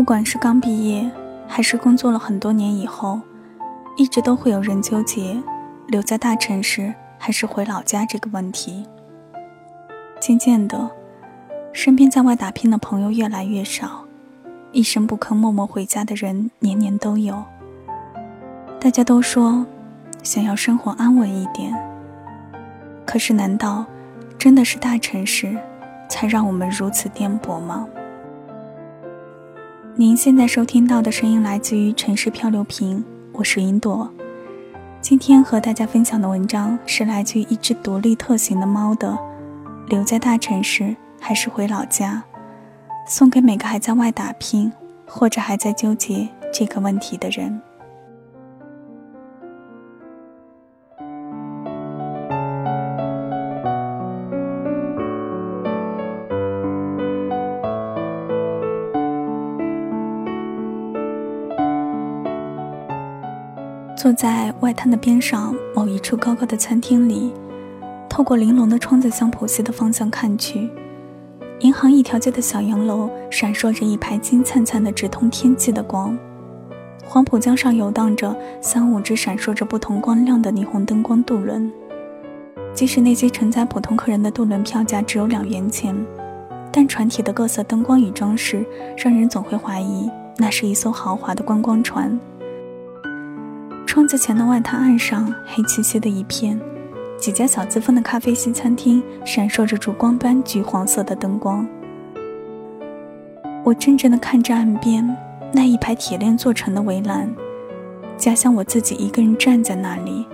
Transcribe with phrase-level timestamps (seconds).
[0.00, 1.10] 不管是刚毕业，
[1.46, 3.20] 还是工作了很多年以后，
[3.98, 5.36] 一直都会有人纠结
[5.88, 8.86] 留在大城市还是回老家这个问题。
[10.18, 10.90] 渐渐的，
[11.74, 14.06] 身边在外打拼的朋友越来越少，
[14.72, 17.44] 一声不吭默默回家的人年年都有。
[18.80, 19.66] 大家都说
[20.22, 21.76] 想要生活安稳一点，
[23.04, 23.84] 可是难道
[24.38, 25.58] 真的是大城市
[26.08, 27.86] 才让我们如此颠簸吗？
[30.00, 33.04] 您现在收听到的声音来自于城市漂流瓶，
[33.34, 34.10] 我是云朵。
[35.02, 39.14] 今天和大家分享的文章是来自于一只独立特行的猫的，
[39.88, 42.24] 留在大城市还是回老家？
[43.06, 44.72] 送给每个还在外打拼
[45.06, 47.60] 或者还在纠结这个问题的人。
[64.00, 67.30] 坐在外滩的边上某一处高高的餐厅里，
[68.08, 70.70] 透过玲珑的窗子向浦西的方向看去，
[71.58, 76.16] 银行一条街的小洋楼闪烁着一排金灿灿的直通天际的光，
[77.04, 81.70] 黄浦江上游荡着三五只闪烁着不同光亮的霓虹灯光渡轮。
[82.72, 85.94] 即使那些承载普通客人的渡轮票价只有两元钱，
[86.72, 88.64] 但船体的各色灯光与装饰，
[88.96, 92.18] 让人总会怀疑那是一艘豪华的观光船。
[93.90, 96.56] 窗子前的外滩岸上，黑漆漆的一片，
[97.18, 101.66] 几家小资风的咖啡西餐厅闪烁着烛光般橘黄色的灯光。
[103.64, 105.04] 我怔怔地看着岸边
[105.52, 107.28] 那一排铁链做成的围栏，
[108.16, 110.24] 假想我自己一个人站在那里，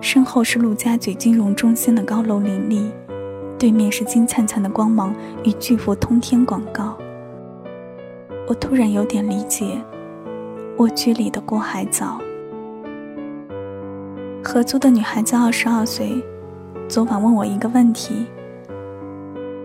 [0.00, 2.90] 身后是陆家嘴金融中心的高楼林立，
[3.58, 6.96] 对面是金灿灿的光芒与巨幅通天广告。
[8.48, 9.78] 我突然有点理解
[10.78, 12.18] 蜗居里的郭海藻。
[14.44, 16.20] 合租的女孩子二十二岁，
[16.88, 18.26] 昨晚问我一个问题。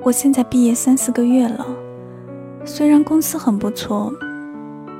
[0.03, 1.65] 我现在毕业三四个月了，
[2.63, 4.13] 虽然公司很不错，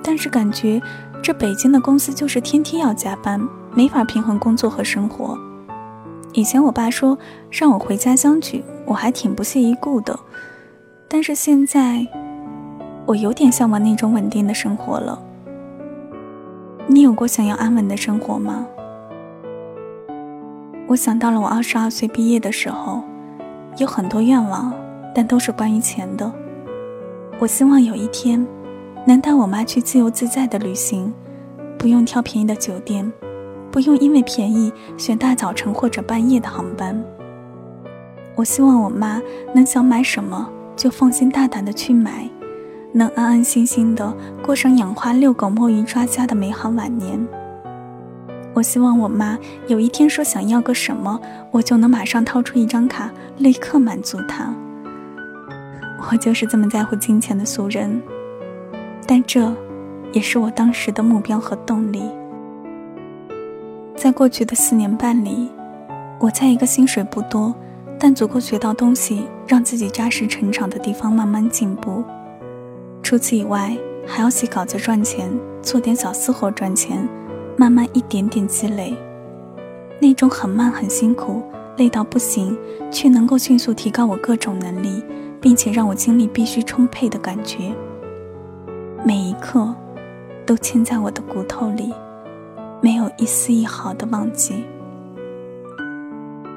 [0.02, 0.82] 但是感觉
[1.22, 3.40] 这北京的公司就是天天要加班，
[3.72, 5.38] 没法平衡工作和生活。
[6.34, 7.18] 以前我爸说
[7.52, 10.20] 让我回家乡去，我还挺不屑一顾的，
[11.08, 12.06] 但是现在
[13.06, 15.22] 我有点向往那种稳定的生活了。
[16.88, 18.66] 你有过想要安稳的生活吗？
[20.88, 23.04] 我想到了我二十二岁毕业的时候，
[23.78, 24.74] 有很多愿望，
[25.14, 26.32] 但都是关于钱的。
[27.40, 28.48] 我希望有一天，
[29.06, 31.14] 能带我妈去自由自在的旅行，
[31.78, 33.12] 不用挑便宜的酒店，
[33.70, 36.98] 不用因为便宜选大早晨或者半夜的航班。
[38.36, 39.22] 我希望我妈
[39.54, 42.30] 能想买什么就放心大胆的去买，
[42.94, 47.28] 能安安心心的过上养花、遛狗、摸鱼、抓虾的美好晚年。
[48.58, 49.38] 我希望我妈
[49.68, 54.52] 有一天说想要个什么，我就能马上掏出一张卡，立刻满足她。
[56.10, 58.02] 我就是这么在乎金钱的俗人，
[59.06, 59.54] 但这，
[60.12, 62.02] 也是我当时的目标和动力。
[63.96, 65.52] 在过去的四年半里，
[66.18, 67.54] 我在一个薪水不多，
[68.00, 72.04] 但足够学到东西，让自己扎实成长的地方慢慢进步。
[73.04, 75.30] 除此以外，还要写稿子赚钱，
[75.62, 77.08] 做点小私活赚钱。
[77.58, 78.96] 慢慢一点点积累，
[80.00, 81.42] 那种很慢很辛苦，
[81.76, 82.56] 累到不行，
[82.92, 85.04] 却能够迅速提高我各种能力，
[85.42, 87.74] 并且让我精力必须充沛的感觉，
[89.04, 89.74] 每一刻
[90.46, 91.92] 都嵌在我的骨头里，
[92.80, 94.64] 没有一丝一毫的忘记。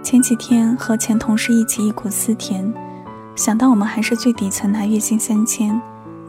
[0.03, 2.71] 前几天和前同事一起忆苦思甜，
[3.35, 5.81] 想到我们还是最底层拿月薪三千，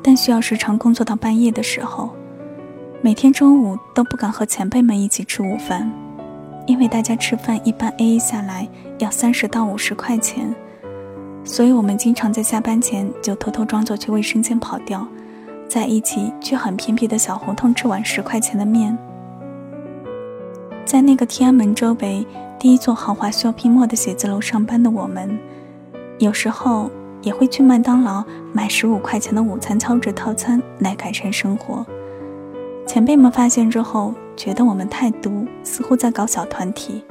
[0.01, 2.09] 但需要时常工作到半夜的时候。
[3.03, 5.91] 每天中午都不敢和前辈们一起吃午饭，
[6.67, 8.69] 因为大家吃饭一般 A A 下来
[8.99, 10.53] 要三十到五十块钱，
[11.43, 15.07] 所以我们经常在下班前就偷偷装作去卫生间跑掉，
[15.67, 18.95] 在一起去很偏僻的小胡同吃碗十块钱的面。
[20.85, 22.23] 在那个天安门周围
[22.59, 25.39] 第一座豪华 shopping mall 的写字楼上班的我们，
[26.19, 26.87] 有时候
[27.23, 31.83] 也会去麦当劳买十五块钱的午餐超值套餐来改善生活。
[32.93, 37.01] 前辈们发现之后，觉得我们太毒，似乎在搞小团体，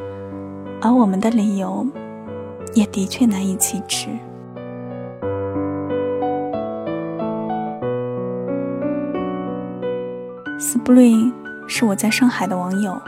[0.79, 1.87] 而我们的理由，
[2.75, 4.11] 也的确难以启齿。
[10.59, 11.33] Spring
[11.67, 13.01] 是我在上海的网友，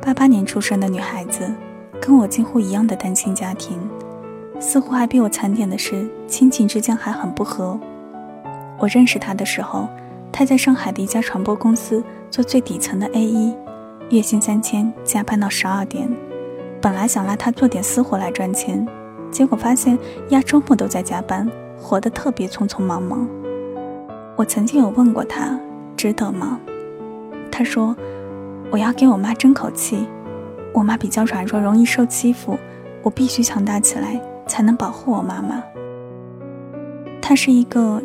[0.00, 1.52] 八八年出生的女孩子，
[2.00, 3.78] 跟我几乎一样的单亲家庭，
[4.58, 7.78] 似乎还比我惨点的是亲情之间还很不和。
[8.78, 9.86] 我认识她的时候。
[10.32, 13.54] 他在上海的一家传播公司做最底层的 A E，，
[14.10, 16.08] 月薪三千，加班到十二点。
[16.80, 18.86] 本来想拉他做点私活来赚钱，
[19.30, 19.98] 结果发现
[20.28, 23.28] 压周末都在加班，活得特别匆匆忙忙。
[24.36, 25.58] 我曾经有问过他，
[25.96, 26.60] 值得吗？
[27.50, 27.96] 他说
[28.70, 30.06] ：“我要给我妈争口气，
[30.72, 32.56] 我妈比较软弱，容易受欺负，
[33.02, 35.60] 我必须强大起来，才能保护我妈妈。”
[37.20, 38.00] 她是一个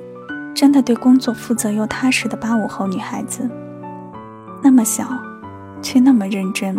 [0.53, 3.49] 真的对工作负责又踏实的八五后女孩子，
[4.61, 5.05] 那么小，
[5.81, 6.77] 却那么认真。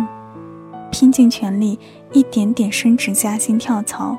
[0.91, 1.77] 拼尽全力，
[2.13, 4.17] 一点点升职加薪、跳槽，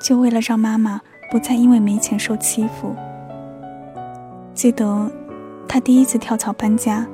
[0.00, 1.00] 就为了让妈妈
[1.30, 2.94] 不再因为没钱受欺负。
[4.54, 5.10] 记得，
[5.68, 7.06] 他第一次跳槽搬家，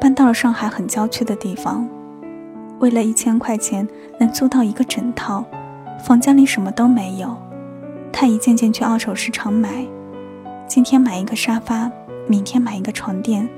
[0.00, 1.86] 搬到了上海很郊区的地方，
[2.78, 3.86] 为了一千块钱
[4.18, 5.44] 能租到一个整套，
[6.02, 7.36] 房间里什么都没有，
[8.10, 9.86] 他一件件去二手市场买，
[10.68, 11.90] 今天买一个沙发，
[12.26, 13.48] 明天买一个床垫，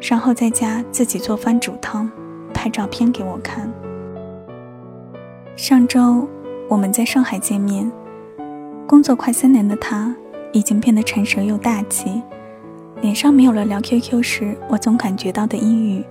[0.00, 2.10] 然后在家自己做饭煮汤，
[2.54, 3.70] 拍照片给我看。
[5.54, 6.26] 上周
[6.66, 7.92] 我们在上海见面，
[8.86, 10.16] 工作快三年的他
[10.52, 12.22] 已经变得成熟又大气，
[13.02, 16.02] 脸上没有了聊 QQ 时我总感觉到的阴郁，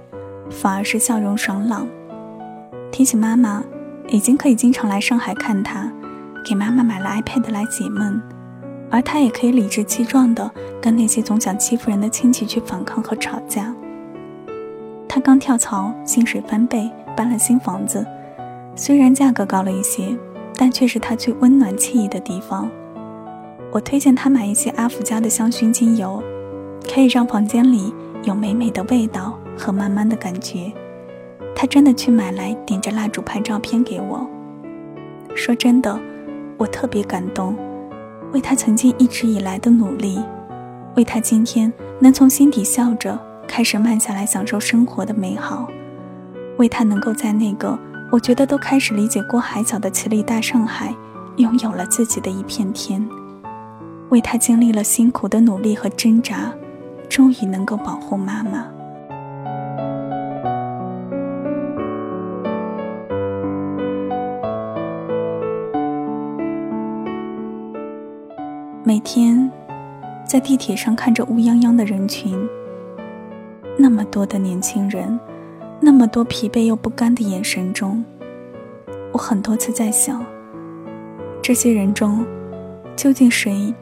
[0.52, 1.88] 反而是笑容爽朗。
[2.92, 3.64] 提起妈妈，
[4.08, 5.92] 已经可以经常来上海看他，
[6.46, 8.22] 给妈妈买了 iPad 来解闷，
[8.90, 10.50] 而他也可以理直气壮地
[10.82, 13.74] 跟那些总想欺负人的亲戚去反抗和吵架。
[15.08, 18.06] 他刚跳槽，薪水翻倍，搬了新房子。
[18.76, 20.16] 虽然价格高了一些，
[20.56, 22.70] 但却是他最温暖惬意的地方。
[23.72, 26.22] 我推荐他买一些阿福家的香薰精油，
[26.94, 27.94] 可以让房间里
[28.24, 30.72] 有美美的味道和慢慢的感觉。
[31.56, 34.26] 他真的去买来，点着蜡烛拍照片给我。
[35.36, 36.00] 说真的，
[36.58, 37.56] 我特别感动，
[38.38, 40.24] 为他曾经一直以来的努力，
[40.96, 45.68] 为他今天能从心底笑着开始慢下来享受生活的美好，
[46.60, 47.76] 为他能够在那个。
[48.12, 50.94] 我觉得都开始理解郭海藻的绮丽大上海，
[51.38, 53.04] 拥有了自己的一片天。
[54.10, 56.54] 为他经历了辛苦的努力和挣扎，
[57.10, 58.68] 终于能够保护妈妈。
[69.08, 69.50] 天，
[70.26, 72.38] 在地铁上看着乌泱泱的人群，
[73.78, 75.18] 那么多的年轻人。
[75.80, 78.04] 那么多疲惫又不甘的眼神中，
[79.14, 80.26] 我很多次在想：
[81.42, 82.26] 这些人中，
[82.98, 83.74] 究竟谁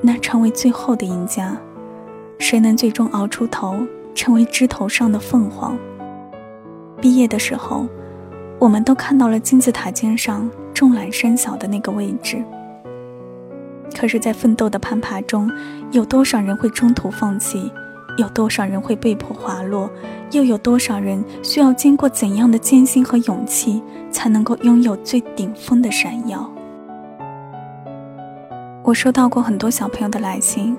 [0.00, 1.54] 能成为最后的赢家？
[2.38, 3.76] 谁能最终熬出头，
[4.14, 5.76] 成为枝头上的凤凰？
[6.98, 7.86] 毕业的时候，
[8.58, 12.42] 我们都看到了金字塔尖上众览山小的那个位置。
[13.94, 15.50] 可是，在奋斗的攀爬中，
[15.92, 17.70] 有多少人会中途放弃？
[18.18, 19.88] 有多少人会被迫滑落？
[20.32, 26.50] 又有多少人需要经过怎样的艰辛和勇气，才能够拥有最顶峰的闪耀？
[28.82, 30.76] 我收到过很多小朋友的来信，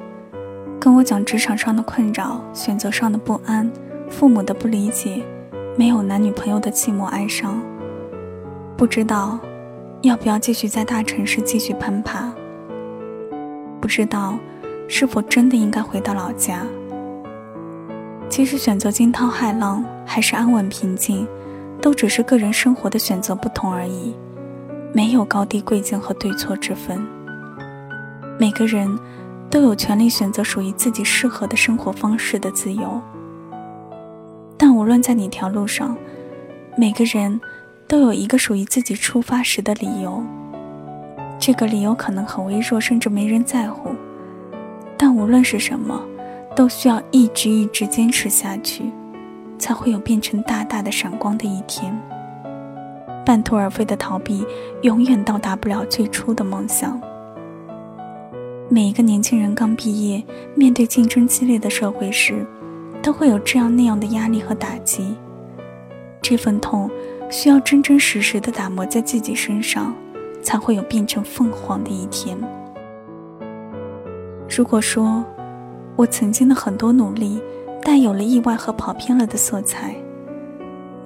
[0.79, 3.71] 跟我讲职场上的困扰、选择上的不安、
[4.09, 5.23] 父母的不理解、
[5.77, 7.59] 没有男女朋友的寂寞哀伤，
[8.75, 9.39] 不知道
[10.01, 12.31] 要不要继续在大城市继续攀爬，
[13.83, 14.39] 不知道
[14.87, 16.65] 是否真的应该回到老家。
[18.29, 21.27] 其实选择惊涛骇浪还是安稳平静，
[21.81, 24.15] 都只是个人生活的选择不同而已，
[24.93, 27.05] 没有高低贵贱和对错之分。
[28.39, 28.97] 每个人
[29.49, 33.01] 都有权利选择属于自己适合的生活方式的自由。
[34.57, 35.97] 但无论在哪条路上，
[36.77, 37.37] 每个人
[37.85, 40.23] 都有一个属于自己出发时的理由。
[41.45, 43.89] 这个理由可能很微弱，甚至没人在乎。
[44.97, 46.01] 但无论是什么。
[46.55, 48.83] 都需要一直一直坚持下去，
[49.57, 51.99] 才会有变成大大的闪光的一天。
[53.25, 54.45] 半途而废的逃避，
[54.83, 57.01] 永远到达不了最初的梦想。
[58.69, 60.23] 每一个年轻人刚毕业，
[60.53, 62.45] 面对竞争激烈的社会时，
[63.01, 65.15] 都会有这样那样的压力和打击。
[66.21, 66.87] 这份痛，
[67.31, 69.91] 需要真真实实的打磨在自己身上，
[70.43, 72.37] 才会有变成凤凰的一天。
[74.55, 75.23] 如果说，
[75.95, 77.41] 我曾经的很多努力，
[77.81, 79.95] 带有了意外和跑偏了的色彩。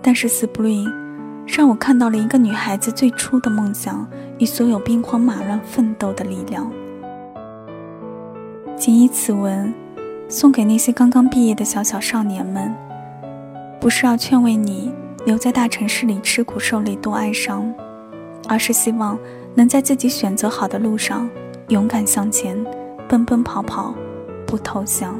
[0.01, 0.91] 但是 Spring，
[1.45, 4.05] 让我看到了一个女孩子最初的梦想
[4.37, 6.71] 与所有兵荒马乱奋斗的力量。
[8.75, 9.73] 谨以此文，
[10.27, 12.73] 送给那些刚刚毕业的小小少年们，
[13.79, 14.91] 不是要劝慰你
[15.25, 17.73] 留在大城市里吃苦受累多哀伤，
[18.47, 19.17] 而是希望
[19.55, 21.29] 能在自己选择好的路上
[21.69, 22.57] 勇敢向前
[23.07, 23.93] 奔奔跑跑
[24.45, 25.19] 不投降。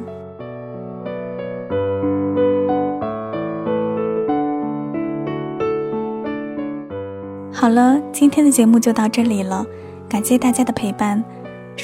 [7.52, 9.66] 好了今天的节目就到这里了
[10.08, 11.22] 感谢大家的陪伴。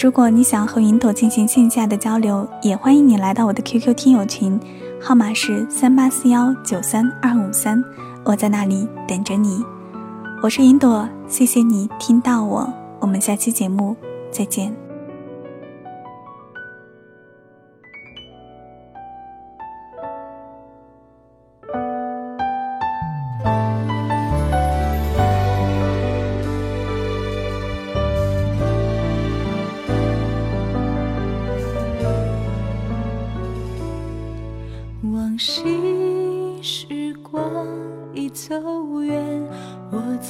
[0.00, 4.58] 如果你想要和云朵进行线下的交流也欢迎你来到我的 qq 听友群
[5.00, 7.82] 号码是三八四幺九三二五三
[8.24, 9.73] 我在那里等着你。
[10.44, 12.70] 我是云朵谢谢你听到我
[13.00, 13.96] 我们下期节目
[14.30, 14.83] 再见。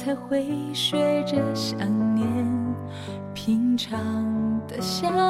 [0.05, 1.79] 才会学着想
[2.13, 2.27] 念
[3.33, 5.25] 平常的相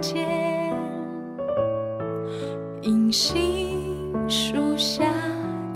[0.00, 0.26] 见
[2.82, 5.04] 隐形树下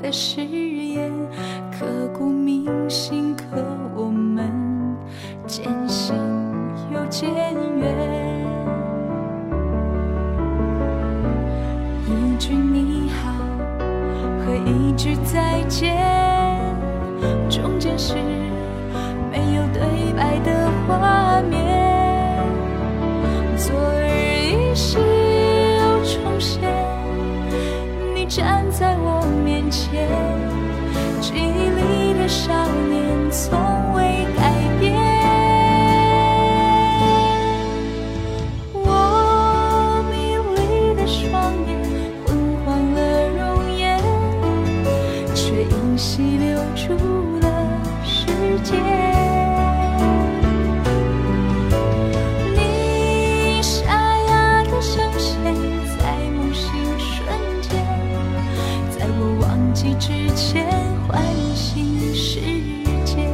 [0.02, 1.12] 的誓言
[1.70, 3.44] 刻骨铭心可
[3.94, 4.50] 我们
[5.46, 6.16] 渐行
[6.92, 7.30] 又渐
[7.78, 8.44] 远
[12.04, 13.32] 一句你好
[14.40, 16.50] 和一句再见
[17.48, 18.14] 终是
[19.30, 19.82] 没有对
[20.16, 22.42] 白的画面
[23.58, 26.62] 昨日已是又重现
[28.14, 30.08] 你站在我面前
[31.20, 32.50] 记忆里的少
[32.88, 33.89] 年从
[59.82, 60.66] 记之前
[61.08, 62.38] 唤醒世
[63.02, 63.26] 界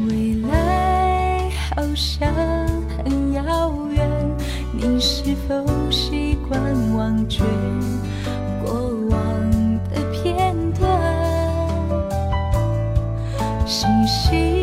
[0.00, 2.28] 未来好像
[2.96, 4.36] 很遥远
[4.72, 6.60] 你是否习惯
[6.96, 7.44] 忘却
[14.06, 14.53] 心。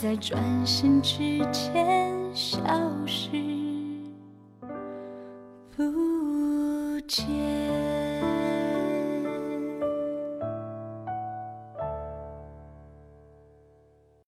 [0.00, 2.60] 在转身之前消
[3.04, 3.67] 失。